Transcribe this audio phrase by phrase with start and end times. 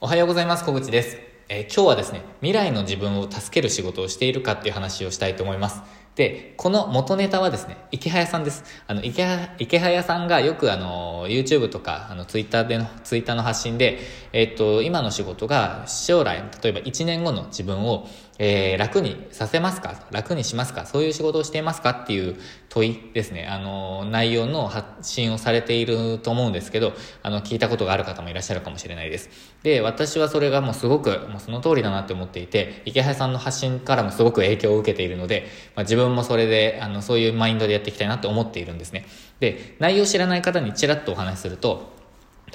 [0.00, 0.64] おはようございます。
[0.64, 1.18] 小口です。
[1.48, 5.82] えー今日はですね、未来の自分を助ける仕事をしているかっていう話をしたいと思います。
[6.16, 8.62] で、この元ネタはですね、池早さんです。
[8.86, 13.98] あの、池早池早さんがよくあの、YouTube とか、あの、Twitter での、Twitter の発信で、
[14.32, 18.06] えっと、今の仕事が将来、例えば1年後の自分を、
[18.38, 19.94] えー楽にさせますか？
[20.10, 20.86] 楽にしますか？
[20.86, 21.90] そういう仕事をしていますか？
[21.90, 22.36] っていう
[22.68, 23.46] 問いですね。
[23.46, 29.30] あの、内容の発信をされていると思うんですけど、あの、聞いたことがある方もいらっしゃるかもしれないです。
[29.62, 35.46] で、私はそれがもうすごく、もうその通りだなって思っていて、池原さんの発信からもすごく影響を受けているので、
[35.76, 39.06] まあ、自分分もそれで、あの、そういうマインドでやっていきたいなと思っているんですね。
[39.40, 41.94] で、内容を知らない方にちらっとお話しすると、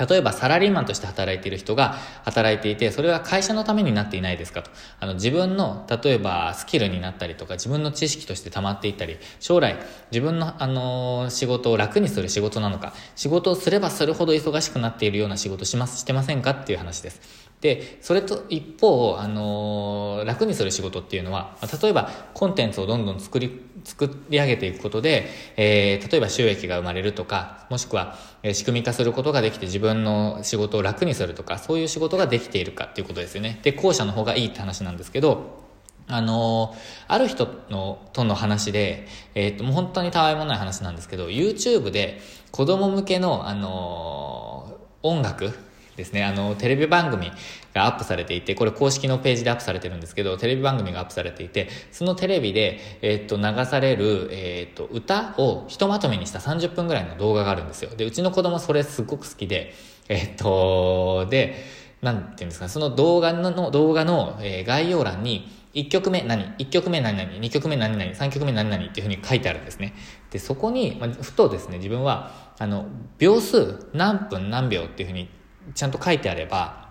[0.07, 4.71] 例えばサラリーマンとして働いている人が働いていて、それは会社のためになっていないですかと。
[4.99, 9.75] あの自分の、例えばスキルになったりとか、自分の知識として溜まっていったり、将来
[10.11, 17.49] 自分の、あの仕事を楽にする仕事なのか、仕事をすればするほど忙しくなっているような仕事します、してませんかっていう話です。
[17.59, 33.59] で、それと一方、あのー楽にする仕事っていうのは、例えばコンテンツをどんどん作り、作り上げていくことで、えー例えば収益が生まれるとか、もしくは、え仕組み化することができて自分の仕事を楽にするとか、そういう仕事ができているかっていうことですよね。
[33.63, 35.67] で、後者の方がいいって話なんですけど、
[36.11, 36.75] あの
[37.07, 42.19] ある人の、との話で、えっ、と、もう本当にたわいもない話なんですけど、YouTube で
[42.51, 45.53] 子供向けの、あの音楽
[45.99, 47.31] ですね、あの、テレビ番組
[47.73, 57.91] がアップされていて、これ公式のページでアップされてるんですけど、テレビ番組がアップされていて、そのテレビで、えっ、と、流される、えっ、と、歌をひとまとめにした30分ぐらいの動画があるんですよ。
[57.95, 59.73] で、うちの子供それすごく好きで、
[60.07, 61.63] えっ、と、で、
[62.01, 69.93] なんていうんですか、その動画の、動画の、え概要欄に、1曲目何 ?1 曲目何々 ?2 曲目何々 ?3 曲目何々っていうふうに書いてあるんですね。
[70.31, 72.87] で、そこに、まあ、ふとですね、自分は、あの、
[73.19, 75.29] 秒数何分何秒っていうふうに
[75.73, 76.89] ちゃんと書いてあれば、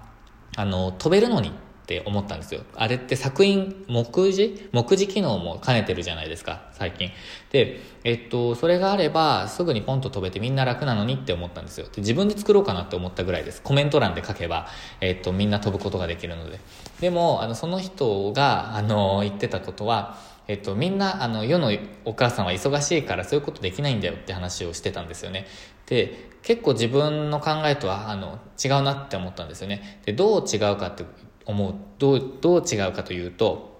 [0.57, 1.53] あの、飛べるのに
[1.89, 2.61] って思ったんですよ。
[2.77, 4.69] あれって作品、目次？
[4.73, 7.11] 目次機能も兼ねてるじゃないですか、最近。
[7.51, 11.87] で、えっと、それがあれば、すぐにポンと飛べてみんな楽なのにって思ったんですよ。
[11.87, 13.63] で、自分で作ろうかなって思ったぐらいです。
[13.63, 14.69] コメント欄で書けば、
[15.01, 16.61] えっと、みんな飛ぶことができるので。
[17.01, 21.73] でも、あの、その人が、あの、言ってたことは、えっと、みんな、あの、世の
[22.05, 25.47] お母さんは忙しいからそういうことできないんだよって話をしてたんですよね。
[25.87, 30.01] で、結構自分の考えとは、あの、違うなって思ったんですよね。
[30.05, 31.05] で、どう違うかって
[31.49, 33.77] 思う、どう、どう違うかというと、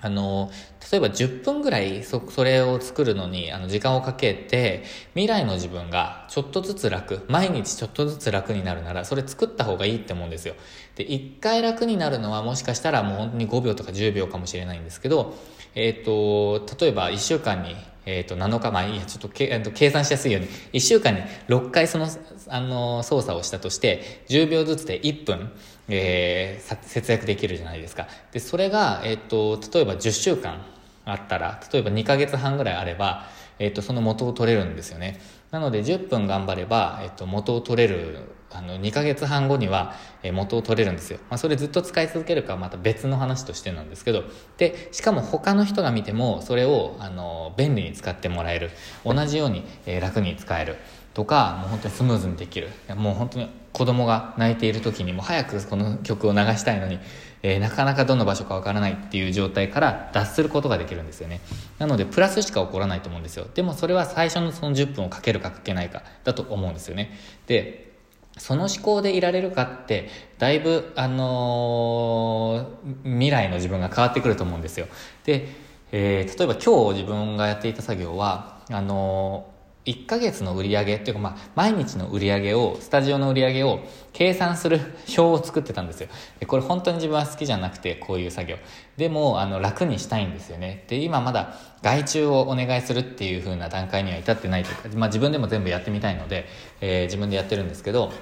[0.00, 0.50] あの、
[0.92, 10.56] 例えば10分ぐらいそ、それを作るのに、あの、時間をかけて、未来の自分がちょっとずつ楽、毎日ちょっとずつ楽になるなら、それ作った方がいいって思うんですよ。
[10.96, 15.34] で、1回楽になるのはもしかしたらもう本当に5秒とか10秒かもしれないんですけど、
[15.74, 17.74] えっ、と、例えば1週間に、
[18.06, 22.08] えっ、と、7日、前いや、ちょっとけ、えーと計算しやすいように、1週間に6回その、
[22.48, 25.52] あの、操作をしたとして、10秒ずつで1分、
[25.88, 28.06] えー節約できるじゃないですか。
[28.32, 30.64] で、それが、えっ、と、例えば10週間
[31.04, 33.26] あったら、例えば2ヶ月半ぐらいあれば、
[33.58, 35.20] えっ、と、その元を取れるんですよね。
[35.54, 38.18] なので、10分頑張れば、えっ、と、元を取れる、
[38.50, 39.94] あの、2ヶ月半後には、
[40.32, 41.20] 元を取れるんですよ。
[41.30, 44.24] まあ、それずっと使い続けるかはまた別の話としてなんですけど、
[44.56, 48.72] で、しかも他の人が見ても、それを、あの、便利に使ってもらえる。
[49.04, 49.64] 同じように、
[50.00, 50.74] 楽に使える。
[51.14, 52.70] とか、もう本当にスムーズにできる。
[52.96, 57.00] もう本当に子供が泣いている時にも早くこの曲を流したいのに、
[57.42, 61.40] えーなかなかどの場所かわからないっていう状態から脱することができるんですよね。
[61.78, 63.46] なので、プラスしか起こらないと思うんですよ。
[63.52, 67.10] でもそれは最初のその10分をかけるかかけないかだと思うんですよね。
[67.48, 67.92] で、
[68.38, 70.08] その思考でいられるかって、
[70.38, 74.86] だいぶ、あのー未来の自分が変わってくると思うんですよ。
[75.24, 75.48] で、
[75.92, 79.46] えー例えば今日自分がやっていた作業は、あの
[79.86, 83.80] 1ヶ月の売り上げっていうか、まあ、毎日の売り上げを、スタジオの売り上げを
[84.12, 86.08] 計算する表を作ってたんですよ。
[86.40, 88.56] でこれ本当に自分は好きじゃなくて、こういう作業。
[88.96, 90.84] でも、あの、楽にしたいんですよね。
[90.88, 96.46] で、今まだ外注をお願いするっていう風な段階には至ってないというか、まあ自分でも全部やってみたいので、
[96.80, 98.12] えー自分でやってるんですけど、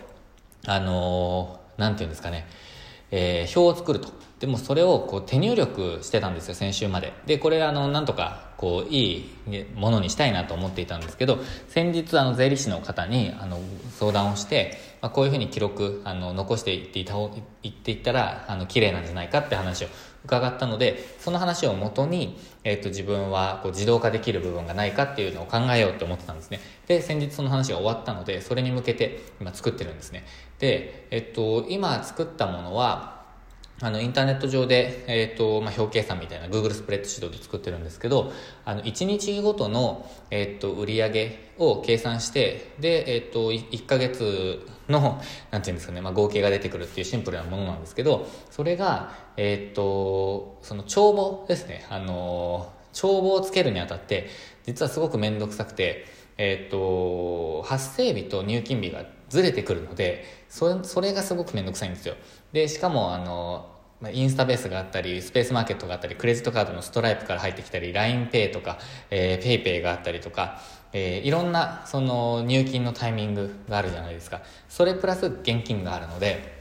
[0.67, 2.47] あのーなんていうんですかね、
[3.13, 4.09] えー表を作ると。
[4.41, 7.13] でもそれをこう手入力してたんですよ、先週まで。
[7.27, 11.39] で、これあの、なんとか、こう、いいものにしたいなと思っていたんですけど、
[11.69, 13.61] 先日あの、税理士の方にあの、
[14.01, 17.15] 相談をして、まあ、こういうふうに記録、あの、残していっていた、
[17.63, 19.89] いっていったら、あの、綺麗なんじゃないかって話を
[20.25, 26.61] 伺ったので、その話をもとに、えっ、と、自分はこう自動化できる部分がないかっていうのを考えようって思ってたんですね。
[26.87, 30.25] で、先日その話が終わったので、それに向けて今作ってるんですね。
[30.59, 33.22] で、えっと、今作ったものは、
[33.83, 38.33] あの、インターネット上で、えっ、ー、と、まあ、表計算みたいな Google スプレッドシートで作ってるんですけど、
[38.65, 45.21] あの、1日ごとの、えっ、ー、と、売り上げを計算して、で、えっ、ー、と、1ヶ月の、
[45.51, 51.85] なんていうんですかね、まあ、合計が出てくるっていうシンプルなものなんですけど、それが、えっ、と、その帳簿ですね。
[51.91, 54.29] あの、帳簿をつけるにあたって、
[54.65, 56.07] 実はすごくめんどくさくて、
[56.39, 62.15] えっ、と、発生日と入金日がずれてくるので、それ、それがすごくめんどくさいんですよ。
[62.53, 63.72] で、しかも、あの、
[64.03, 68.79] ま、インスタベースがあったり、スペースマーケットがあったり、クレジットカードのストライプから入ってきたり、LINEPay とか、
[69.11, 70.61] えー、PayPay があったりとか、
[70.93, 74.43] えー、いろんな、その、入金のタイミングがあるじゃないですか。
[74.69, 76.61] それプラス現金があるので、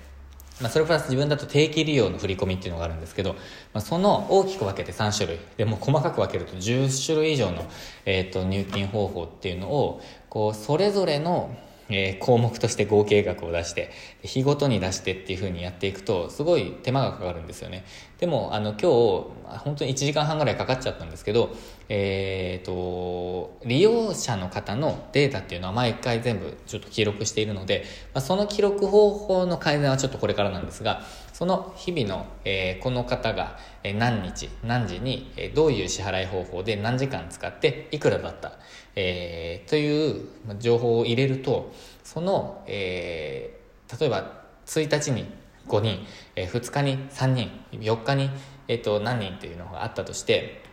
[0.61, 3.33] まあ、それプラス自分だと定期利用の振り込みっていうのがあるんですけど、
[3.73, 7.67] まあ、その大きく分けて3種類でも細かく分けると10種類以上の、
[8.05, 11.55] えー、と入金方法っていうのをこうそれぞれの
[11.93, 13.91] えー、項目として合計額を出して、
[14.23, 17.85] 日ごとに出してっていう風にやっていくと、すごい手間がかかるんですよね。
[18.21, 21.50] でも、あの、今日、本当に1時間半ぐらいかかっちゃったんですけど、
[21.89, 27.83] えっ、ー、と、利用者の方のデータっていうのは毎回全部ちょっと記録しているので、
[28.13, 31.01] まあ、その記録方法の改善はちょっとこれからなんですが、
[31.33, 38.51] その日々の、えー、この方が何日、何時にどういう支払い方法で何時間使っていくらだった、
[38.95, 40.25] えー、という
[40.59, 41.73] 情報を入れると、
[42.03, 45.25] その、えー、例えば1日に
[45.67, 46.05] 5人、
[46.35, 48.29] えー、2日に3人、4日に、
[48.67, 50.63] えーと、何人というのがあったとして、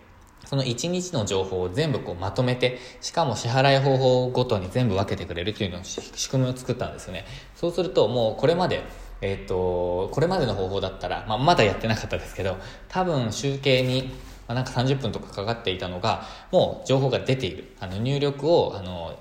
[0.44, 7.26] その1日の情報を全部こうまとめて、しかも支払い方法ごとに全部分けてくれるというのを仕組みを作ったんですよね。
[7.54, 8.82] そうするともうこれまで
[9.20, 12.56] えっ、ー、と、これまでの方法だったら、まあ、まだやってなかったですけど、
[12.88, 14.12] 多分集計に、
[14.46, 17.72] まあ、なんか30分とかかかっていたのが、もう情報が出ている。
[17.80, 19.18] あの、入力を、あの、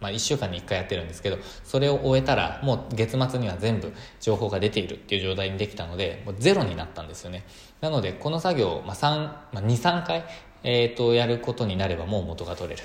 [0.00, 7.44] まあ、1週間に1回やってるんですけど、それを終えたら、もう月末には全部情報が出ているっていう状態にできたので、もうゼロになったんですよね。
[7.80, 10.24] なので、この作業、まあ、まあ、2、3回、
[10.62, 12.82] え、ー、と、やることになればもう元が取れる。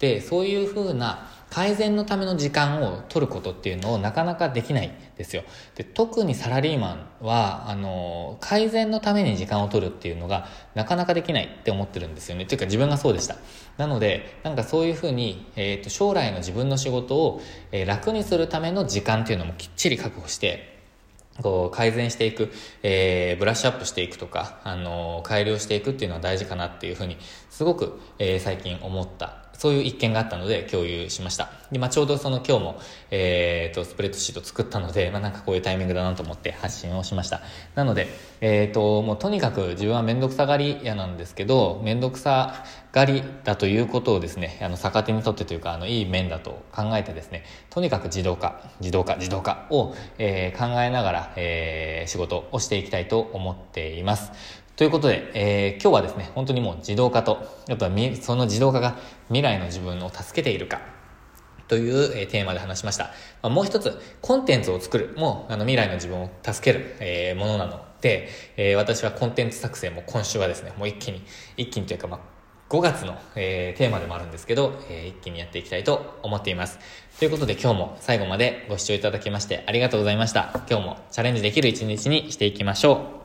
[0.00, 5.42] で、そういうふうな改善のための時間を取ることっていうのをなかなかできないですよ。
[5.74, 12.46] で、特にサラリーマンは、あの、改善のために時間を取るっていうのがなかなかできないって思ってるんですよね。
[12.46, 13.36] というか自分がそうでした。
[13.76, 17.42] なので、なんかそういうふうに、えっ、ー、と、将来の自分の仕事を、
[17.72, 20.70] えー、楽にするための時間っていうのもきっちり確保して、
[21.42, 22.52] こう改善していく、
[22.82, 27.16] えー、ブラッシュアップしていくとか、あの改良していくっていうのは大事かなっていうふうに、
[27.50, 31.50] すごく、えー、最近思ったそういう一件があったので共有しました。
[31.70, 32.80] で、まあ、ちょうどその今日も、
[33.10, 37.42] えっ、ー、と、スプレッドシート作ったので、まあ、なんかこういうタイミングだなと思って発信をしました。
[37.74, 38.08] なので、
[38.40, 54.32] えっ、ー、と、もうとにかく自分はめんどくさがり屋なんですけど、めんどくさがりだということをですね、あの、逆手にとってというか、あの、いい面だと考えてですね、とにかく自動化、自動化、自動化を、えー、考えながら、えー、仕事をしていきたいと思っています。
[54.80, 57.90] ということで、えー、今日はですね、本当にもう自動化と、やっぱ
[58.22, 58.96] その自動化が
[59.28, 60.80] 未来の自分を助けているか、
[61.68, 63.04] という、え、テーマで話しました。
[63.04, 63.10] ま
[63.42, 71.22] あ、もう一つ、コンテンツを作るもあの未来の自分を助ける、えー、ものなので、えー、私はコンテンツ作成も今週はですね、もう一気に、
[71.58, 72.20] 一気にというか、まあ、
[72.70, 76.78] 5月の、えー、テーマでもあるんですけど、えー、一気にやっていきたいと思っています。
[77.18, 80.64] ということで今日も最後までご視聴いただきましてありがとうございました。
[80.70, 83.19] 今日もチャレンジできる一日にしていきましょう。